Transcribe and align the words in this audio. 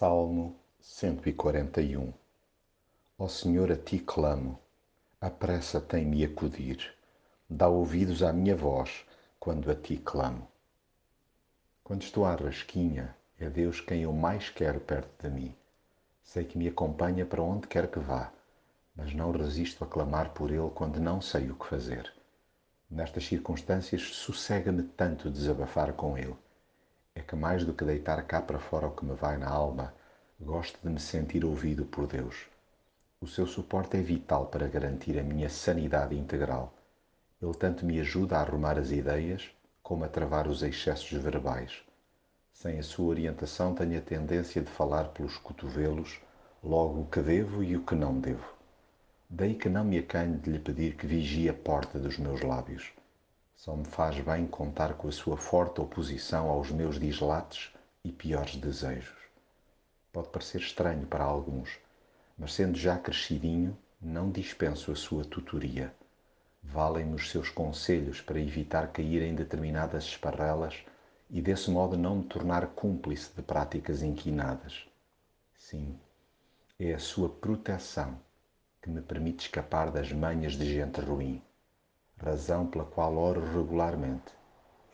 Salmo 0.00 0.56
141 0.80 2.10
Ó 3.18 3.28
Senhor, 3.28 3.70
a 3.70 3.76
ti 3.76 3.98
clamo, 3.98 4.58
apressa-te 5.20 5.98
em 5.98 6.06
me 6.06 6.24
acudir, 6.24 6.94
dá 7.50 7.68
ouvidos 7.68 8.22
à 8.22 8.32
minha 8.32 8.56
voz 8.56 9.04
quando 9.38 9.70
a 9.70 9.74
ti 9.74 9.98
clamo. 9.98 10.48
Quando 11.84 12.00
estou 12.00 12.24
à 12.24 12.34
rasquinha, 12.34 13.14
é 13.38 13.50
Deus 13.50 13.82
quem 13.82 14.04
eu 14.04 14.12
mais 14.14 14.48
quero 14.48 14.80
perto 14.80 15.22
de 15.22 15.28
mim. 15.28 15.54
Sei 16.24 16.46
que 16.46 16.56
me 16.56 16.66
acompanha 16.66 17.26
para 17.26 17.42
onde 17.42 17.66
quer 17.66 17.90
que 17.90 17.98
vá, 17.98 18.32
mas 18.96 19.12
não 19.12 19.30
resisto 19.32 19.84
a 19.84 19.86
clamar 19.86 20.30
por 20.30 20.50
Ele 20.50 20.70
quando 20.74 20.98
não 20.98 21.20
sei 21.20 21.50
o 21.50 21.56
que 21.56 21.66
fazer. 21.66 22.10
Nestas 22.90 23.26
circunstâncias, 23.26 24.00
sossega-me 24.00 24.82
tanto 24.82 25.30
desabafar 25.30 25.92
com 25.92 26.16
Ele 26.16 26.38
que 27.30 27.36
mais 27.36 27.64
do 27.64 27.72
que 27.72 27.84
deitar 27.84 28.20
cá 28.24 28.42
para 28.42 28.58
fora 28.58 28.88
o 28.88 28.90
que 28.90 29.04
me 29.04 29.14
vai 29.14 29.38
na 29.38 29.48
alma, 29.48 29.94
gosto 30.40 30.76
de 30.82 30.92
me 30.92 30.98
sentir 30.98 31.44
ouvido 31.44 31.84
por 31.84 32.08
Deus. 32.08 32.48
O 33.20 33.26
seu 33.28 33.46
suporte 33.46 33.96
é 33.96 34.00
vital 34.00 34.46
para 34.46 34.66
garantir 34.66 35.16
a 35.16 35.22
minha 35.22 35.48
sanidade 35.48 36.18
integral. 36.18 36.74
Ele 37.40 37.54
tanto 37.54 37.86
me 37.86 38.00
ajuda 38.00 38.36
a 38.36 38.40
arrumar 38.40 38.76
as 38.80 38.90
ideias 38.90 39.48
como 39.80 40.02
a 40.02 40.08
travar 40.08 40.48
os 40.48 40.64
excessos 40.64 41.12
verbais. 41.22 41.84
Sem 42.52 42.80
a 42.80 42.82
sua 42.82 43.06
orientação, 43.10 43.76
tenho 43.76 43.96
a 43.96 44.02
tendência 44.02 44.60
de 44.60 44.68
falar 44.68 45.10
pelos 45.10 45.38
cotovelos 45.38 46.20
logo 46.64 47.02
o 47.02 47.06
que 47.06 47.22
devo 47.22 47.62
e 47.62 47.76
o 47.76 47.84
que 47.84 47.94
não 47.94 48.18
devo. 48.18 48.54
Daí 49.28 49.54
que 49.54 49.68
não 49.68 49.84
me 49.84 49.98
acanho 49.98 50.36
de 50.36 50.50
lhe 50.50 50.58
pedir 50.58 50.96
que 50.96 51.06
vigie 51.06 51.48
a 51.48 51.54
porta 51.54 51.96
dos 51.96 52.18
meus 52.18 52.40
lábios 52.40 52.92
só 53.60 53.76
me 53.76 53.84
faz 53.84 54.18
bem 54.18 54.46
contar 54.46 54.94
com 54.94 55.06
a 55.06 55.12
sua 55.12 55.36
forte 55.36 55.82
oposição 55.82 56.48
aos 56.48 56.70
meus 56.70 56.98
dislates 56.98 57.70
e 58.02 58.10
piores 58.10 58.56
desejos. 58.56 59.18
Pode 60.10 60.28
parecer 60.30 60.62
estranho 60.62 61.06
para 61.06 61.24
alguns, 61.24 61.78
mas 62.38 62.54
sendo 62.54 62.78
já 62.78 62.96
crescidinho, 62.96 63.76
não 64.00 64.30
dispenso 64.30 64.90
a 64.90 64.96
sua 64.96 65.26
tutoria. 65.26 65.94
Valem-me 66.62 67.14
os 67.14 67.30
seus 67.30 67.50
conselhos 67.50 68.22
para 68.22 68.40
evitar 68.40 68.90
cair 68.92 69.20
em 69.20 69.34
determinadas 69.34 70.04
esparrelas 70.04 70.82
e 71.28 71.42
desse 71.42 71.70
modo 71.70 71.98
não 71.98 72.16
me 72.16 72.24
tornar 72.24 72.66
cúmplice 72.68 73.30
de 73.36 73.42
práticas 73.42 74.02
inquinadas. 74.02 74.86
Sim, 75.58 76.00
é 76.78 76.94
a 76.94 76.98
sua 76.98 77.28
proteção 77.28 78.18
que 78.80 78.88
me 78.88 79.02
permite 79.02 79.44
escapar 79.44 79.90
das 79.90 80.10
manhas 80.10 80.54
de 80.54 80.64
gente 80.64 80.98
ruim 80.98 81.42
razão 82.22 82.66
pela 82.66 82.84
qual 82.84 83.16
oro 83.16 83.40
regularmente. 83.40 84.32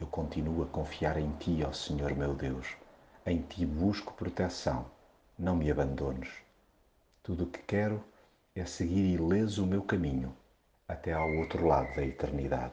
Eu 0.00 0.06
continuo 0.06 0.62
a 0.62 0.66
confiar 0.66 1.18
em 1.18 1.30
Ti, 1.32 1.64
ó 1.66 1.72
Senhor 1.72 2.14
meu 2.14 2.34
Deus. 2.34 2.76
Em 3.24 3.42
Ti 3.42 3.66
busco 3.66 4.14
proteção. 4.14 4.86
Não 5.38 5.56
me 5.56 5.70
abandones. 5.70 6.30
Tudo 7.22 7.44
o 7.44 7.46
que 7.48 7.58
quero 7.60 8.02
é 8.54 8.64
seguir 8.64 9.14
ileso 9.14 9.64
o 9.64 9.66
meu 9.66 9.82
caminho 9.82 10.34
até 10.88 11.12
ao 11.12 11.28
outro 11.34 11.66
lado 11.66 11.94
da 11.96 12.02
eternidade. 12.04 12.72